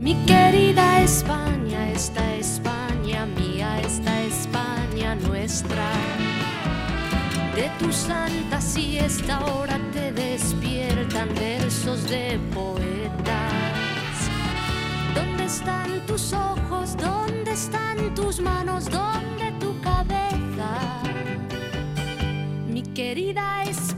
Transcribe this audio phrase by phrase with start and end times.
[0.00, 5.92] Mi querida España, esta España mía, esta España nuestra.
[7.54, 14.16] De tu santa siesta ahora te despiertan versos de poetas.
[15.14, 16.96] ¿Dónde están tus ojos?
[16.96, 18.86] ¿Dónde están tus manos?
[18.86, 21.02] ¿Dónde tu cabeza?
[22.66, 23.89] Mi querida España,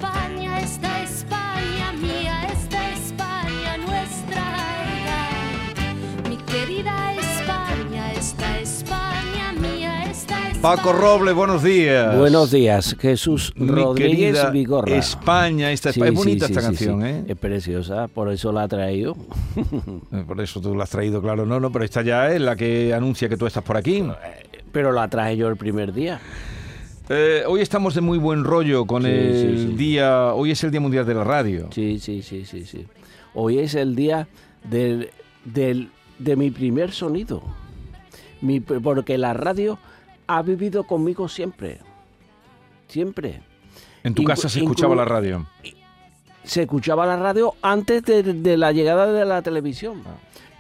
[10.63, 12.17] Paco Roble, buenos días.
[12.17, 14.95] Buenos días, Jesús Mi Rodríguez Vigorra.
[14.95, 17.05] España, esta Sí, es bonita sí, esta sí, canción.
[17.05, 17.25] ¿eh?
[17.27, 19.17] Es preciosa, por eso la ha traído.
[20.13, 21.47] Eh, Por eso tú la has traído, claro.
[21.47, 24.05] No, no, pero esta ya es la que anuncia que tú estás por aquí.
[24.71, 26.21] Pero la traje yo el primer día.
[27.09, 30.33] Eh, hoy estamos de muy buen rollo con el día.
[30.33, 31.69] Hoy es el Día Mundial de la Radio.
[31.73, 32.87] Sí, sí, sí, sí, sí.
[33.35, 34.29] Hoy es el día
[34.63, 35.11] del,
[35.45, 35.91] del-
[36.21, 37.43] de mi primer sonido.
[38.41, 39.79] Mi- porque la radio
[40.37, 41.79] ha vivido conmigo siempre.
[42.89, 43.41] Siempre.
[44.05, 45.47] En tu Inclu- casa se escuchaba la radio.
[46.45, 50.03] se escuchaba la radio antes de, de la llegada de la televisión.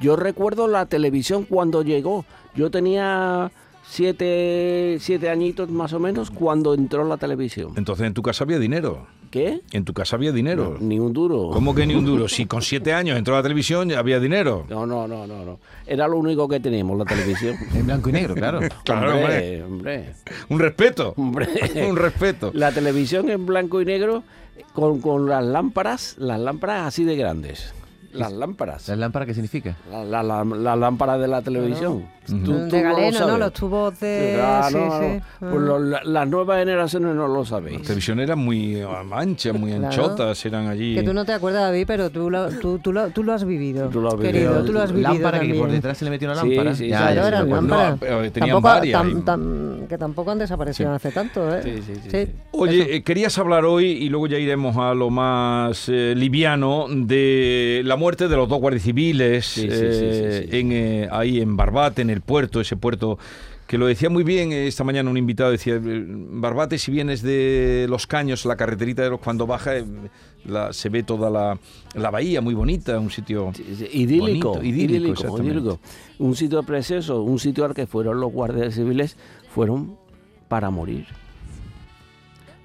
[0.00, 2.24] Yo recuerdo la televisión cuando llegó.
[2.54, 3.50] Yo tenía
[3.86, 7.72] siete, siete añitos más o menos cuando entró la televisión.
[7.76, 9.06] Entonces en tu casa había dinero.
[9.32, 9.62] ¿Qué?
[9.72, 10.76] En tu casa había dinero.
[10.78, 11.48] Ni un duro.
[11.54, 12.28] ¿Cómo que ni un duro?
[12.28, 14.66] Si con siete años entró la televisión ya había dinero.
[14.68, 15.58] No, no, no, no, no.
[15.86, 17.56] Era lo único que teníamos, la televisión.
[17.74, 18.60] En blanco y negro, claro.
[18.84, 20.14] Claro, hombre, hombre,
[20.50, 21.14] Un respeto.
[21.16, 21.48] hombre.
[21.88, 22.50] Un respeto.
[22.52, 24.22] La televisión en blanco y negro
[24.74, 27.72] con, con las lámparas, las lámparas así de grandes.
[28.12, 28.88] Las lámparas.
[28.88, 29.76] ¿La lámpara qué significa?
[29.90, 32.04] La, la, la, la lámpara de la televisión.
[32.26, 33.26] Tú- tú de no lo galeno, ¿no?
[33.26, 33.38] sabes.
[33.40, 34.40] Los tubos de...
[34.40, 35.20] Ah, sí, no, sí.
[35.40, 35.50] no.
[35.50, 37.78] Pues lo- la- las nuevas generaciones no lo sabéis.
[37.78, 39.86] La televisión era muy eh, ancha, muy Claro.
[39.86, 40.94] anchotas, eran allí.
[40.94, 43.44] Que tú no te acuerdas, David, pero tú lo, tú, tú lo, tú lo has
[43.44, 43.88] vivido.
[43.88, 44.64] Tú lo has Querido, vivido.
[44.66, 45.62] tú lo has vivido lámpara que también.
[45.64, 46.74] por detrás se le metió una lámpara.
[46.76, 47.14] sí, Ya, sí.
[47.16, 47.54] ya sí eran acuerdo.
[47.56, 47.90] lámparas.
[47.92, 51.62] No, pero tenían Tampoco- varias tam- tam- que tampoco han desaparecido hace tanto, ¿eh?
[51.64, 52.32] Sí, sí, sí, sí.
[52.52, 57.82] Oye, eh, querías hablar hoy, y luego ya iremos a lo más eh, liviano, de
[57.84, 60.56] la muerte de los dos guardias civiles Sí, eh, sí.
[60.58, 63.18] En, eh, ahí en Barbate, en el puerto, ese puerto
[63.66, 67.86] que lo decía muy bien eh, esta mañana un invitado, decía, Barbate si vienes de
[67.88, 69.72] Los Caños, la carreterita de los cuando baja,
[70.44, 71.58] la- se ve toda la,
[71.94, 73.50] la bahía, muy bonita, un sitio...
[73.92, 75.80] Idílico, Bonito, idílico, idílico.
[76.18, 79.16] Un sitio precioso, un sitio al que fueron los guardias civiles,
[79.54, 79.96] fueron
[80.48, 81.06] para morir.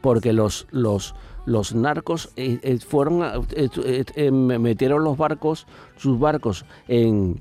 [0.01, 1.15] Porque los, los,
[1.47, 5.65] los narcos eh, eh, fueron, a- eh, me- metieron los barcos,
[5.95, 7.39] sus barcos en,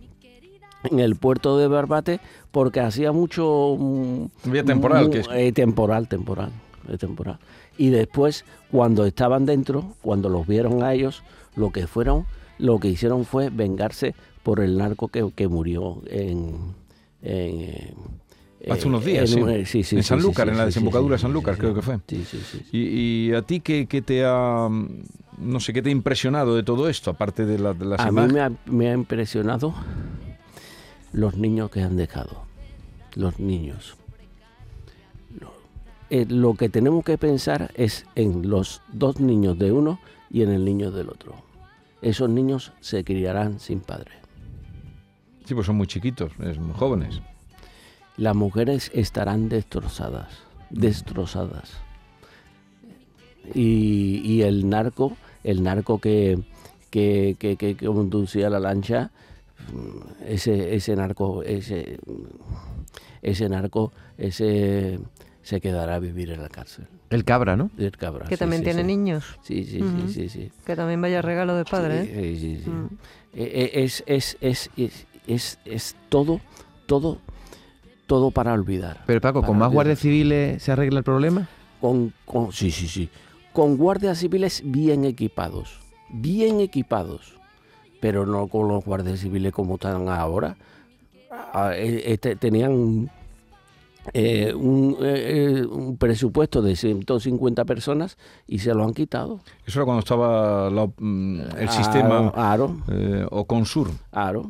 [0.84, 2.20] en el puerto de Barbate
[2.52, 3.76] porque hacía mucho...
[3.76, 6.50] mm, Había temporal, que temporal, temporal,
[7.00, 7.38] temporal.
[7.76, 11.24] Y después, cuando estaban dentro, cuando los vieron a ellos,
[11.56, 12.26] lo que fueron,
[12.58, 14.14] lo que hicieron fue vengarse
[14.44, 16.54] por el narco que, que murió en...
[17.22, 17.94] en,
[18.72, 19.52] Hace unos días, en sí.
[19.52, 21.98] eh, sí, sí, En Sanlúcar, en la desembocadura de Sanlúcar, creo que fue.
[22.08, 22.58] Sí, sí, sí.
[22.70, 22.76] sí.
[22.76, 24.68] Y, y a ti qué, qué te ha,
[25.38, 28.10] no sé, qué te ha impresionado de todo esto, aparte de, la- de las A
[28.10, 29.74] mí me ha, me ha impresionado
[31.12, 32.42] los niños que han dejado.
[33.14, 33.96] Los niños.
[35.40, 35.52] Lo,
[36.10, 39.98] eh, lo que tenemos que pensar es en los dos niños de uno
[40.30, 41.34] y en el niño del otro.
[42.02, 44.10] Esos niños se criarán sin padre.
[45.44, 47.20] Sí, pues son muy chiquitos, es muy jóvenes.
[48.16, 50.28] Las mujeres estarán destrozadas,
[50.70, 51.70] destrozadas.
[53.54, 56.38] Y, y el narco, el narco que,
[56.90, 59.10] que, que, conducía la lancha,
[59.72, 61.98] mm, ese, ese narco, ese,
[63.22, 64.98] ese narco, ese
[65.42, 66.86] se quedará a vivir en la cárcel.
[67.10, 67.70] El cabra, ¿no?
[67.78, 68.86] El cabra, Que sí, también sí, tiene sí.
[68.86, 69.24] niños.
[69.42, 70.08] Sí, sí, Ujú.
[70.08, 70.52] sí, sí, sí.
[70.64, 72.34] Que también vaya regalo de padre, Sí, ¿eh?
[72.34, 72.70] sí, sí, sí.
[72.70, 72.86] Mm.
[73.34, 76.40] Eh, eh, Es, es, es, es, es, es todo,
[76.86, 77.18] todo,
[78.06, 79.02] todo para olvidar.
[79.06, 79.74] Pero Paco, ¿con más olvidar.
[79.74, 81.48] guardias civiles se arregla el problema?
[81.80, 83.08] Con, con- sí, sí, sí.
[83.52, 85.80] Con guardias civiles bien equipados.
[86.08, 87.34] Bien equipados.
[88.00, 90.56] Pero no con los guardias civiles como están ahora.
[91.30, 93.10] Ah, eh, este, tenían
[94.14, 98.16] eh, un, eh, eh, un presupuesto de 150 personas
[98.46, 99.40] y se lo han quitado.
[99.66, 103.90] Eso era cuando estaba la- mm, el Aro, sistema Aro, eh, o Consur.
[104.12, 104.48] Aro.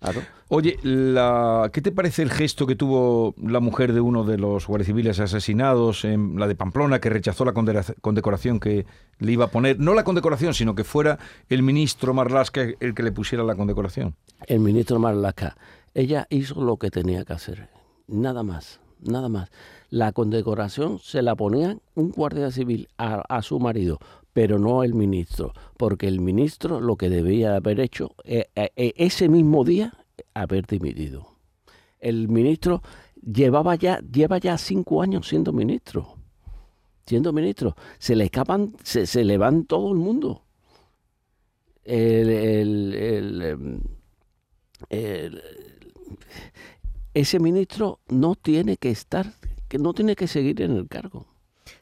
[0.00, 0.20] Aro.
[0.50, 4.66] Oye, la, ¿qué te parece el gesto que tuvo la mujer de uno de los
[4.66, 7.52] guardias civiles asesinados, en la de Pamplona, que rechazó la
[8.00, 8.86] condecoración que
[9.18, 9.78] le iba a poner?
[9.78, 11.18] No la condecoración, sino que fuera
[11.50, 14.14] el ministro Marlasca el que le pusiera la condecoración.
[14.46, 15.56] el ministro Marlaska,
[15.94, 17.68] ella hizo lo que tenía que hacer,
[18.06, 19.50] nada más, nada más.
[19.90, 23.98] La condecoración se la ponía un guardia civil a, su marido,
[24.32, 28.92] pero no el ministro, porque el ministro lo que debía haber hecho eh, eh, eh,
[28.96, 29.94] ese mismo día,
[30.34, 31.28] haber dimitido.
[32.00, 32.82] El ministro
[33.22, 36.14] llevaba ya, lleva ya cinco años siendo ministro.
[37.06, 37.74] Siendo ministro.
[37.98, 40.42] Se le escapan, se, se le van todo el mundo.
[41.84, 43.80] El- el- em,
[47.20, 49.32] ese ministro no tiene que estar,
[49.68, 51.26] que no tiene que seguir en el cargo.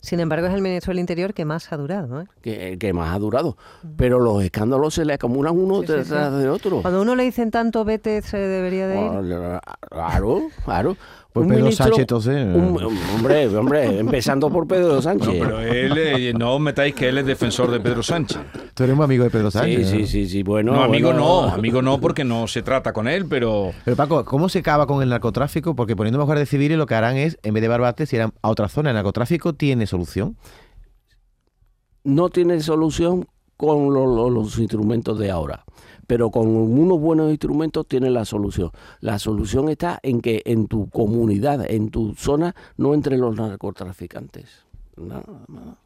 [0.00, 2.20] Sin embargo, es el ministro del Interior que más ha durado.
[2.20, 2.26] ¿eh?
[2.42, 3.56] que, que más ha durado.
[3.96, 6.40] Pero los escándalos se le acumulan uno Sí, sí, detrás sí.
[6.40, 6.82] de otro.
[6.82, 9.60] Cuando uno le dicen tanto vete, se debería de ir.
[9.90, 10.96] Claro, claro.
[11.36, 12.46] Pues Un Pedro ministro- Sánchez, entonces.
[12.46, 12.82] un-
[13.14, 15.26] hombre, hombre, empezando por Pedro Sánchez.
[15.28, 18.38] No, pero él, eh, no os metáis que él es defensor de Pedro Sánchez.
[18.72, 19.90] Tú eres muy amigo de Pedro sí, Sánchez.
[19.90, 20.06] sí, ¿no?
[20.06, 20.72] sí, sí, bueno.
[20.72, 21.20] No, amigo bueno.
[21.42, 24.86] no, amigo no, porque no se trata con él, pero Pero Paco, ¿cómo se acaba
[24.86, 25.76] con el narcotráfico?
[25.76, 28.32] Porque poniendo más guardias civiles lo que harán es, en vez de Barbate, se irán
[28.40, 28.88] a otra zona.
[28.88, 30.38] ¿El narcotráfico tiene solución?
[32.04, 35.64] No tiene solución con lo- lo- los instrumentos de ahora.
[36.06, 38.70] Pero con unos buenos instrumentos tiene la solución.
[39.00, 44.66] La solución está en que en tu comunidad, en tu zona, no entren los narcotraficantes.
[44.96, 45.76] Nada más.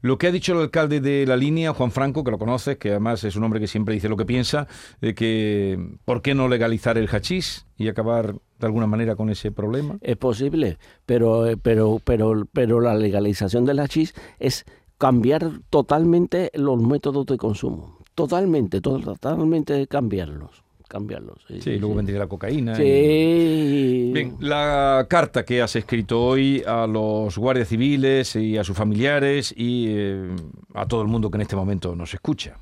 [0.00, 2.90] Lo que ha dicho el alcalde de la línea, Juan Franco, que lo conoces, que
[2.90, 4.66] además es un hombre que siempre dice lo que piensa,
[5.00, 9.52] de que ¿por qué no legalizar el hachís y acabar de alguna manera con ese
[9.52, 9.98] problema?
[10.00, 14.64] Es posible, pero, eh, pero, pero, pero la legalización del hachís es
[14.98, 17.99] cambiar totalmente los métodos de consumo.
[18.22, 20.50] Totalmente, to- totalmente cambiarlos.
[20.88, 21.38] Cambiarlos.
[21.46, 22.72] Sí, Sí, luego vendría la cocaína.
[22.72, 24.10] y- Sí.
[24.12, 29.54] Bien, la carta que has escrito hoy a los guardias civiles y a sus familiares
[29.56, 30.34] y eh,
[30.74, 32.56] a todo el mundo que en este momento nos escucha.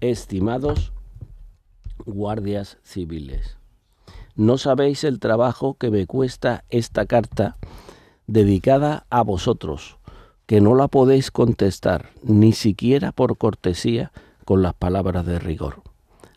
[0.00, 0.92] Estimados
[2.04, 3.56] guardias civiles,
[4.36, 7.56] no sabéis el trabajo que me cuesta esta carta
[8.26, 9.96] dedicada a vosotros,
[10.46, 14.12] que no la podéis contestar ni siquiera por cortesía
[14.46, 15.82] con las palabras de rigor.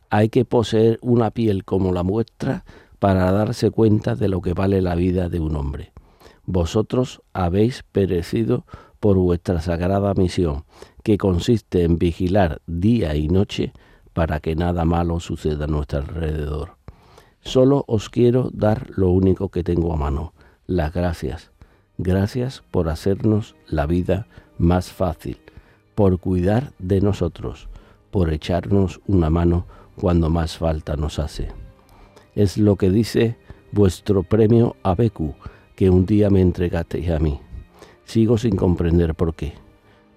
[0.10, 2.66] Hay que poseer una piel como la vuestra
[2.98, 5.94] para darse cuenta de lo que vale la vida de un hombre.
[6.46, 8.66] Vosotros habéis perecido
[9.00, 10.66] por vuestra sagrada misión,
[11.04, 13.74] que consiste en vigilar día y noche
[14.14, 16.78] para que nada malo suceda a nuestro alrededor.
[17.42, 20.34] Solo os quiero dar lo único que tengo a mano,
[20.66, 21.52] las gracias.
[22.00, 24.26] Gracias por hacernos la vida
[24.58, 25.38] más fácil,
[25.94, 27.69] por cuidar de nosotros,
[28.12, 29.66] por echarnos una mano
[29.96, 31.50] cuando más falta nos hace.
[32.36, 33.38] Es lo que dice
[33.72, 35.36] vuestro premio Abecu,
[35.76, 37.40] que un día me entregasteis a mí.
[38.06, 39.54] Sigo sin comprender por qué,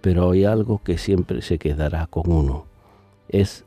[0.00, 2.66] pero hay algo que siempre se quedará con uno.
[3.28, 3.64] Es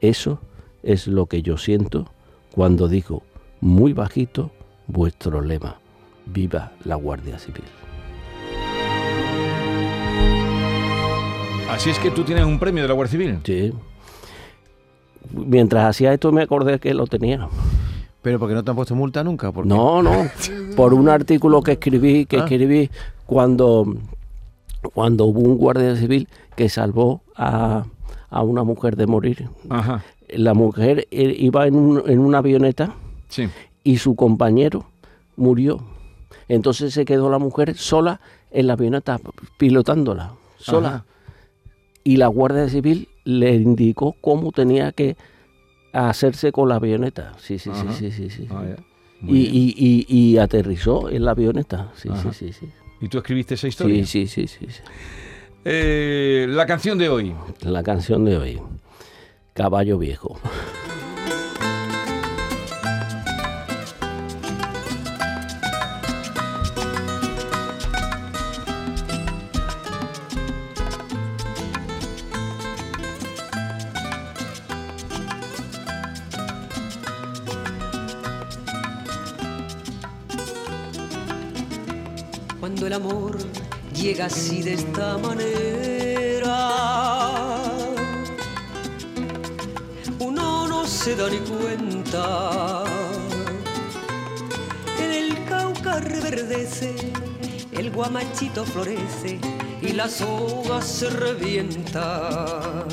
[0.00, 0.38] eso
[0.82, 2.06] es lo que yo siento
[2.54, 3.22] cuando digo
[3.60, 4.50] muy bajito
[4.86, 5.80] vuestro lema.
[6.26, 7.64] Viva la Guardia Civil.
[11.70, 13.38] Así es que tú tienes un premio de la Guardia Civil.
[13.44, 13.72] Sí.
[15.32, 17.48] Mientras hacía esto me acordé que lo tenía.
[18.22, 19.52] ¿Pero porque no te han puesto multa nunca?
[19.52, 19.68] ¿Por qué?
[19.68, 20.28] No, no.
[20.76, 22.40] Por un artículo que escribí, que Ah.
[22.40, 22.90] escribí
[23.26, 23.94] cuando,
[24.94, 27.84] cuando hubo un guardia civil que salvó a,
[28.30, 29.48] a una mujer de morir.
[29.68, 32.94] Ajá, La mujer eh, iba en, un- en una avioneta
[33.28, 33.48] sí.
[33.84, 34.86] y su compañero
[35.36, 35.80] murió.
[36.48, 39.20] Entonces se quedó la mujer sola en la avioneta,
[39.58, 40.88] pilotándola, sola.
[40.88, 41.04] Ajá.
[42.08, 45.18] Y la Guardia Civil le indicó cómo tenía que
[45.92, 47.34] hacerse con la avioneta.
[47.38, 47.92] Sí, sí, sí, Ajá.
[47.92, 48.48] sí, sí, sí.
[48.50, 48.64] Ah.
[49.26, 51.92] Y, y, y, y aterrizó en la avioneta.
[51.96, 52.32] Sí, Ajá.
[52.32, 52.68] sí, sí, sí.
[53.02, 54.06] ¿Y tú escribiste esa historia?
[54.06, 54.82] Sí, sí, sí, sí, sí.
[55.66, 57.34] Eh, la canción de hoy.
[57.60, 58.58] La canción de hoy.
[59.52, 60.40] Caballo viejo.
[82.78, 83.38] Cuando el amor
[83.92, 86.70] llega así de esta manera,
[90.20, 92.84] uno no se da ni cuenta.
[94.96, 96.94] En el Cauca reverdece,
[97.72, 99.40] el guamachito florece
[99.82, 102.86] y la soga se revienta.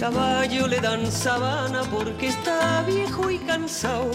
[0.00, 4.10] Caballo le dan sabana porque está viejo y cansado,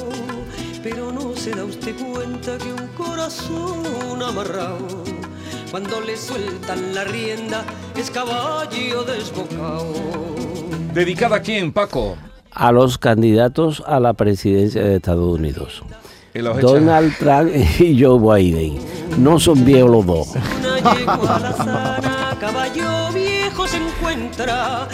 [0.84, 5.04] pero no se da usted cuenta que un corazón amarrado,
[5.72, 7.64] cuando le sueltan la rienda,
[7.96, 9.94] es caballo desbocado.
[10.94, 12.18] ¿Dedicada a quién, Paco?
[12.52, 15.84] A los candidatos a la presidencia de Estados Unidos.
[16.34, 18.80] Donald Trump y Joe Biden.
[19.18, 20.28] No son viejos los dos.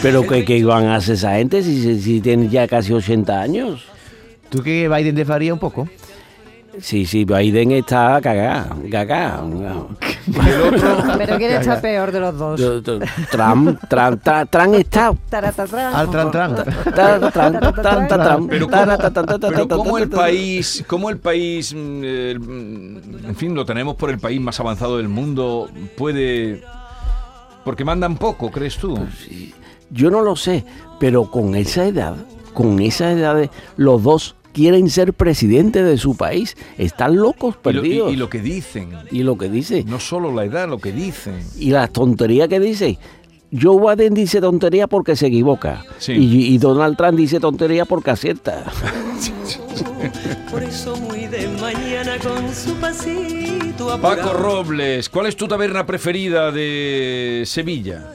[0.02, 3.40] Pero que, que iban a hacer esa gente si, si, si tienen ya casi 80
[3.40, 3.95] años.
[4.56, 5.88] ¿Tú que Biden te faría un poco?
[6.78, 9.40] Sí, sí, Biden está cagá, cagá.
[11.16, 12.60] Pero ¿quién está peor de los dos?
[13.30, 15.12] Trump, Trump, Trump, está...
[15.94, 16.54] Al tran tran.
[16.54, 23.96] Trump, Trump, Pero cómo, el país, cómo el país, mm, mm, en fin, lo tenemos
[23.96, 26.62] por el país más avanzado del mundo, puede...
[27.64, 28.98] Porque mandan poco, ¿crees tú?
[29.90, 30.64] Yo no lo sé,
[31.00, 32.14] pero con esa edad,
[32.54, 36.56] con esa edad, de- los dos quieren ser presidente de su país.
[36.78, 38.12] Están locos, Y lo, y- perdidos.
[38.12, 39.84] y lo que dicen, Y lo que dice.
[39.86, 41.36] no solo la edad, lo que dicen.
[41.58, 42.98] Y las tonterías que dice.
[43.52, 45.84] Joe Biden dice tontería porque se equivoca.
[45.98, 46.12] Sí.
[46.14, 48.64] Y, y Donald Trump dice tontería porque acierta.
[50.50, 54.32] Por eso muy de mañana con su pasito Paco.
[54.32, 58.10] Robles, ¿cuál es tu taberna preferida de Sevilla?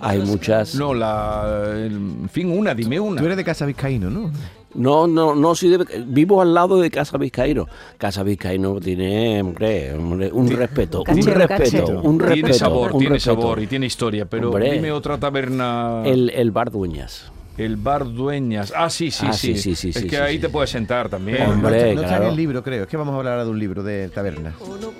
[0.00, 0.74] Hay muchas.
[0.76, 3.20] No, la, en fin, una, dime una.
[3.20, 4.30] Tú eres de Casa Vizcaíno, ¿no?
[4.74, 7.66] No, no, no, sí debe- vivo al lado de Casa Vizcaíno.
[7.96, 12.00] Casa Vizcaíno tiene, hombre, hombre, un respeto, un Cachero, respeto, cachero.
[12.02, 12.34] un respeto.
[12.34, 13.40] tiene sabor, un tiene respeto.
[13.40, 14.72] sabor y tiene historia, pero Hombre.
[14.72, 16.02] dime otra taberna.
[16.04, 17.32] El, el bar Dueñas.
[17.56, 18.72] El bar Dueñas.
[18.76, 19.56] Ah, sí, sí, Ah, sí.
[19.56, 20.42] sí, sí, es sí, que sí, ahí sí.
[20.42, 21.38] te puedes sentar también.
[21.44, 22.28] no, Hombre, está, no está en claro.
[22.28, 22.82] el libro, creo.
[22.84, 24.52] Es que vamos a hablar ahora de un libro de taberna.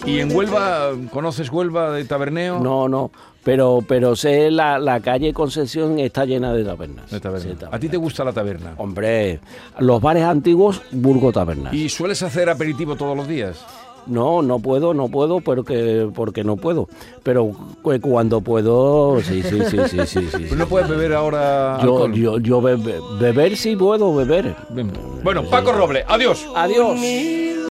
[0.04, 2.58] ¿Y en Huelva, conoces Huelva de taberneo?
[2.58, 3.12] No, no,
[3.44, 7.10] pero, pero sé la, la calle Concesión está llena de tabernas.
[7.10, 7.54] De taberna.
[7.58, 8.74] Sí, ¿A ti te gusta la taberna?
[8.76, 9.40] Hombre,
[9.78, 11.72] los bares antiguos, Burgo Tabernas.
[11.72, 13.64] ¿Y sueles hacer aperitivo todos los días?
[14.06, 16.88] No, no puedo, no puedo, porque, porque no puedo.
[17.22, 17.50] Pero
[17.82, 20.44] cu- cuando puedo, sí, sí, sí, sí, sí, sí.
[20.48, 22.14] Pues no puedes beber ahora Yo, alcohol.
[22.14, 24.54] yo, yo bebe- beber sí puedo beber.
[25.22, 26.46] Bueno, Paco Roble, adiós.
[26.56, 26.98] Adiós.